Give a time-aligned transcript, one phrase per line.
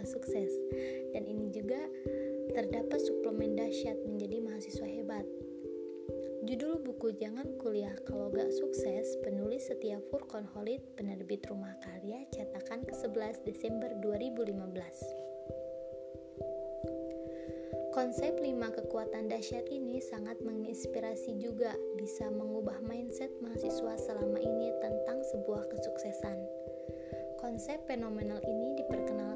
[0.05, 0.51] sukses.
[1.11, 1.81] Dan ini juga
[2.53, 5.27] terdapat suplemen dahsyat menjadi mahasiswa hebat.
[6.43, 12.83] Judul buku Jangan Kuliah Kalau Gak Sukses penulis Setia Furqon Holid penerbit Rumah Karya cetakan
[12.83, 15.23] ke-11 Desember 2015
[17.93, 25.21] Konsep lima kekuatan dahsyat ini sangat menginspirasi juga bisa mengubah mindset mahasiswa selama ini tentang
[25.21, 26.41] sebuah kesuksesan.
[27.37, 29.32] Konsep fenomenal ini diperkenalkan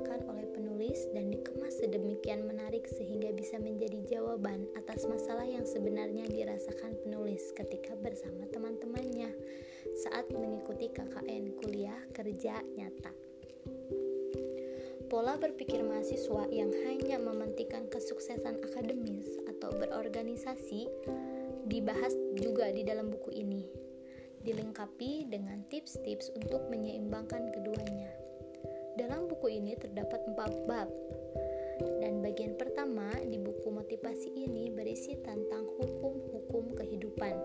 [0.96, 7.52] penulis dan dikemas sedemikian menarik sehingga bisa menjadi jawaban atas masalah yang sebenarnya dirasakan penulis
[7.52, 9.28] ketika bersama teman-temannya
[9.92, 13.12] saat mengikuti KKN kuliah kerja nyata.
[15.12, 20.88] Pola berpikir mahasiswa yang hanya mementingkan kesuksesan akademis atau berorganisasi
[21.68, 23.68] dibahas juga di dalam buku ini.
[24.48, 28.25] Dilengkapi dengan tips-tips untuk menyeimbangkan keduanya.
[28.96, 30.88] Dalam buku ini terdapat empat bab,
[32.00, 37.36] dan bagian pertama di buku motivasi ini berisi tentang hukum-hukum kehidupan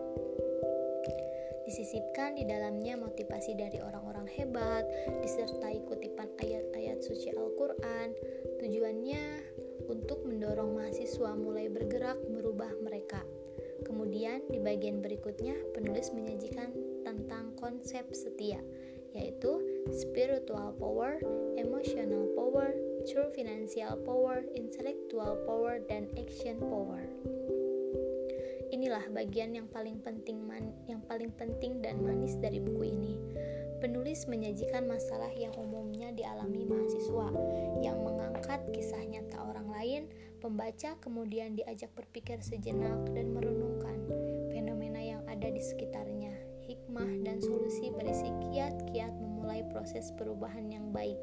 [1.72, 4.84] Disisipkan di dalamnya motivasi dari orang-orang hebat,
[5.24, 8.12] disertai kutipan ayat-ayat suci Al-Quran.
[8.60, 9.24] Tujuannya
[9.88, 13.24] untuk mendorong mahasiswa mulai bergerak merubah mereka.
[13.88, 16.76] Kemudian di bagian berikutnya penulis menyajikan
[17.08, 18.60] tentang konsep setia,
[19.12, 19.60] yaitu
[19.92, 21.20] spiritual power,
[21.60, 22.72] emotional power,
[23.08, 27.04] true financial power, intellectual power, dan action power
[28.72, 33.14] inilah bagian yang paling penting man, yang paling penting dan manis dari buku ini.
[33.78, 37.30] Penulis menyajikan masalah yang umumnya dialami mahasiswa
[37.84, 40.02] yang mengangkat kisah nyata orang lain,
[40.42, 44.02] pembaca kemudian diajak berpikir sejenak dan merenungkan
[44.50, 46.51] fenomena yang ada di sekitarnya.
[46.92, 51.16] Hikmah dan solusi berisi kiat-kiat memulai proses perubahan yang baik.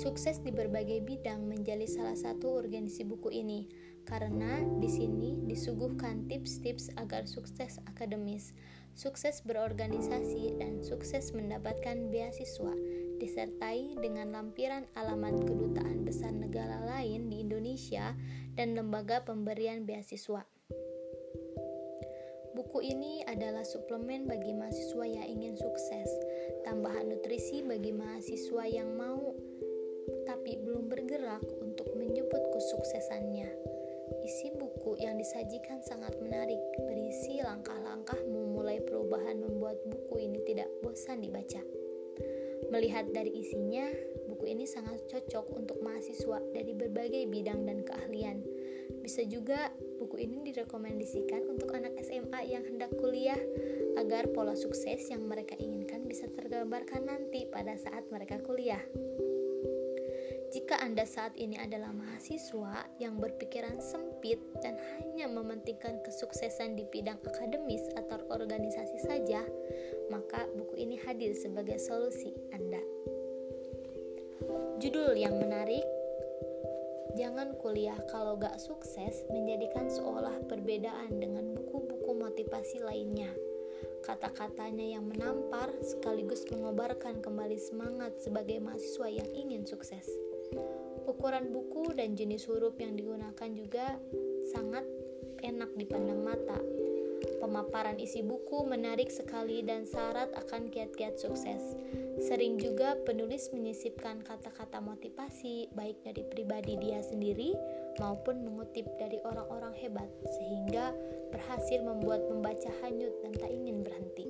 [0.00, 3.68] Sukses di berbagai bidang menjadi salah satu urgensi buku ini
[4.08, 8.56] karena di sini disuguhkan tips-tips agar sukses akademis,
[8.96, 12.72] sukses berorganisasi, dan sukses mendapatkan beasiswa,
[13.20, 18.16] disertai dengan lampiran alamat kedutaan besar negara lain di Indonesia
[18.56, 20.53] dan lembaga pemberian beasiswa.
[22.74, 26.10] Buku ini adalah suplemen bagi mahasiswa yang ingin sukses,
[26.66, 29.30] tambahan nutrisi bagi mahasiswa yang mau
[30.26, 33.46] tapi belum bergerak untuk menyebut kesuksesannya.
[34.26, 41.22] Isi buku yang disajikan sangat menarik, berisi langkah-langkah memulai perubahan membuat buku ini tidak bosan
[41.22, 41.62] dibaca.
[42.74, 43.86] Melihat dari isinya,
[44.26, 48.42] buku ini sangat cocok untuk mahasiswa dari berbagai bidang dan keahlian.
[48.98, 53.38] Bisa juga buku ini direkomendasikan untuk anak SMA yang hendak kuliah
[53.96, 58.82] agar pola sukses yang mereka inginkan bisa tergambarkan nanti pada saat mereka kuliah.
[60.54, 67.18] Jika Anda saat ini adalah mahasiswa yang berpikiran sempit dan hanya mementingkan kesuksesan di bidang
[67.26, 69.42] akademis atau organisasi saja,
[70.14, 72.78] maka buku ini hadir sebagai solusi Anda.
[74.78, 75.82] Judul yang menarik
[77.14, 83.30] Jangan kuliah kalau gak sukses menjadikan seolah perbedaan dengan buku-buku motivasi lainnya.
[84.02, 90.10] Kata-katanya yang menampar sekaligus mengobarkan kembali semangat sebagai mahasiswa yang ingin sukses.
[91.06, 93.96] Ukuran buku dan jenis huruf yang digunakan juga
[94.52, 94.84] sangat
[95.40, 96.58] enak dipandang mata.
[97.44, 101.76] Pemaparan isi buku menarik sekali dan syarat akan kiat-kiat sukses.
[102.16, 107.52] Sering juga penulis menyisipkan kata-kata motivasi baik dari pribadi dia sendiri
[108.00, 110.96] maupun mengutip dari orang-orang hebat sehingga
[111.36, 114.24] berhasil membuat pembaca hanyut dan tak ingin berhenti.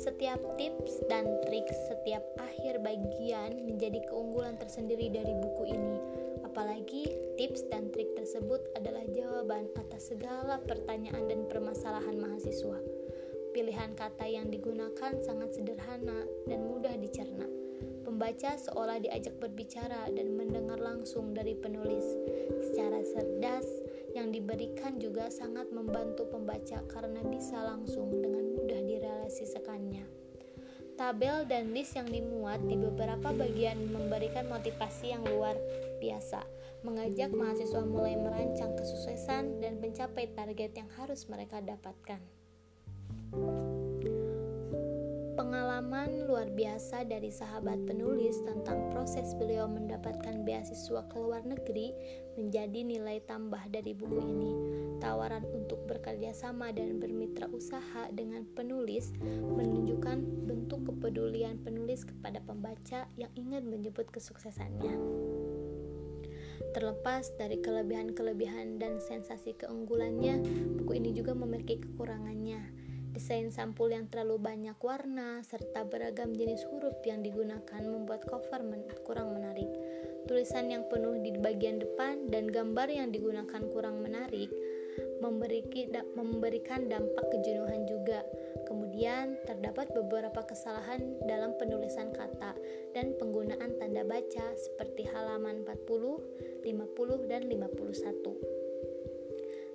[0.00, 6.00] Setiap tips dan trik setiap akhir bagian menjadi keunggulan tersendiri dari buku ini.
[6.48, 7.04] Apalagi
[7.36, 12.80] tips dan trik tersebut adalah jawaban atas segala pertanyaan dan permasalahan mahasiswa.
[13.52, 17.44] Pilihan kata yang digunakan sangat sederhana dan mudah dicerna.
[18.00, 22.04] Pembaca seolah diajak berbicara dan mendengar langsung dari penulis.
[22.64, 23.68] Secara cerdas,
[24.16, 30.04] yang diberikan juga sangat membantu pembaca karena bisa langsung dengan mudah direalisasikannya.
[31.00, 35.56] tabel dan list yang dimuat di beberapa bagian memberikan motivasi yang luar
[35.96, 36.44] biasa,
[36.80, 42.20] mengajak mahasiswa mulai merancang kesuksesan dan mencapai target yang harus mereka dapatkan.
[45.40, 51.96] Pengalaman luar biasa dari sahabat penulis tentang proses beliau mendapatkan beasiswa ke luar negeri
[52.36, 54.52] menjadi nilai tambah dari buku ini.
[55.00, 59.16] Tawaran untuk bekerja sama dan bermitra usaha dengan penulis
[59.56, 64.92] menunjukkan bentuk kepedulian penulis kepada pembaca yang ingin menyebut kesuksesannya.
[66.76, 70.44] Terlepas dari kelebihan-kelebihan dan sensasi keunggulannya,
[70.80, 72.80] buku ini juga memiliki kekurangannya
[73.10, 78.86] Desain sampul yang terlalu banyak warna serta beragam jenis huruf yang digunakan membuat cover men
[79.02, 79.66] kurang menarik.
[80.30, 84.46] Tulisan yang penuh di bagian depan dan gambar yang digunakan kurang menarik
[86.14, 88.22] memberikan dampak kejenuhan juga.
[88.70, 92.54] Kemudian, terdapat beberapa kesalahan dalam penulisan kata
[92.94, 93.74] dan penggunaan
[94.10, 98.60] baca seperti halaman 40, 50, dan 51.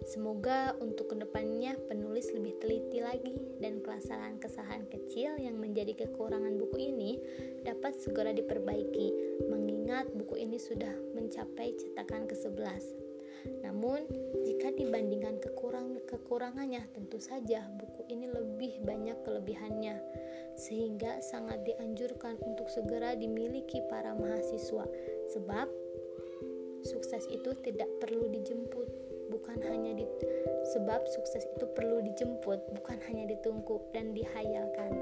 [0.06, 6.92] Semoga untuk ke depannya penulis lebih teliti lagi dan kesalahan-kesalahan kecil yang menjadi kekurangan buku
[6.92, 7.18] ini
[7.64, 13.05] dapat segera diperbaiki mengingat buku ini sudah mencapai cetakan ke-11.
[13.64, 14.06] Namun,
[14.46, 19.98] jika dibandingkan kekurang kekurangannya, tentu saja buku ini lebih banyak kelebihannya,
[20.56, 24.86] sehingga sangat dianjurkan untuk segera dimiliki para mahasiswa,
[25.34, 25.68] sebab
[26.86, 28.88] sukses itu tidak perlu dijemput
[29.34, 30.06] bukan hanya di
[30.74, 34.94] sebab sukses itu perlu dijemput bukan hanya ditunggu dan dihayalkan.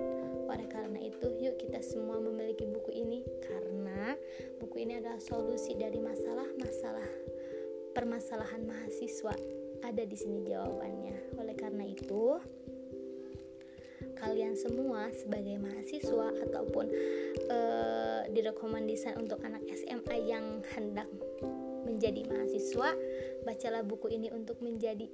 [0.47, 4.15] Oleh karena itu yuk kita semua memiliki buku ini karena
[4.63, 7.09] buku ini adalah solusi dari masalah-masalah
[7.93, 9.33] permasalahan mahasiswa
[9.85, 12.41] ada di sini jawabannya oleh karena itu
[14.17, 16.85] kalian semua sebagai mahasiswa ataupun
[17.51, 21.07] uh, direkomendasikan untuk anak SMA yang hendak
[21.83, 22.95] menjadi mahasiswa,
[23.43, 25.11] bacalah buku ini untuk menjadi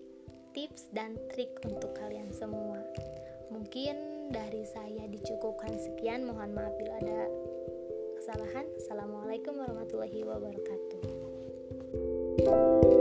[0.53, 2.81] tips dan trik untuk kalian semua.
[3.49, 7.21] Mungkin dari saya dicukupkan sekian, mohon maaf bila ada
[8.21, 8.65] kesalahan.
[8.77, 11.18] Assalamualaikum warahmatullahi wabarakatuh.
[12.39, 12.98] you